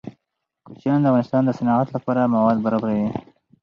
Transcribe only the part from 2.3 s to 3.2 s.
مواد برابروي.